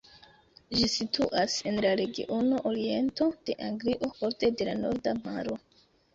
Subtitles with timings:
[0.77, 5.63] Ĝi situas en la regiono Oriento de Anglio, borde de la Norda Maro.